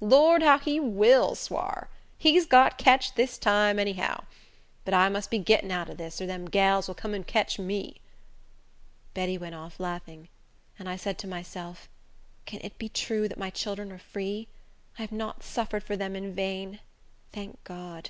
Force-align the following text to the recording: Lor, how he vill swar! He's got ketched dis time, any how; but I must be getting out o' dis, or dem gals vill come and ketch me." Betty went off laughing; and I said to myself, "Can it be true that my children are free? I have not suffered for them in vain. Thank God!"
Lor, 0.00 0.40
how 0.40 0.58
he 0.58 0.78
vill 0.78 1.34
swar! 1.34 1.90
He's 2.16 2.46
got 2.46 2.78
ketched 2.78 3.14
dis 3.14 3.36
time, 3.36 3.78
any 3.78 3.92
how; 3.92 4.24
but 4.86 4.94
I 4.94 5.10
must 5.10 5.30
be 5.30 5.36
getting 5.38 5.70
out 5.70 5.90
o' 5.90 5.94
dis, 5.94 6.18
or 6.18 6.26
dem 6.26 6.46
gals 6.46 6.86
vill 6.86 6.94
come 6.94 7.12
and 7.12 7.26
ketch 7.26 7.58
me." 7.58 8.00
Betty 9.12 9.36
went 9.36 9.54
off 9.54 9.78
laughing; 9.78 10.30
and 10.78 10.88
I 10.88 10.96
said 10.96 11.18
to 11.18 11.28
myself, 11.28 11.90
"Can 12.46 12.60
it 12.64 12.78
be 12.78 12.88
true 12.88 13.28
that 13.28 13.36
my 13.36 13.50
children 13.50 13.92
are 13.92 13.98
free? 13.98 14.48
I 14.98 15.02
have 15.02 15.12
not 15.12 15.42
suffered 15.42 15.84
for 15.84 15.94
them 15.94 16.16
in 16.16 16.34
vain. 16.34 16.80
Thank 17.30 17.62
God!" 17.62 18.08